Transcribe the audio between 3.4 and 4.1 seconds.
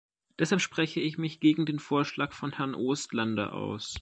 aus.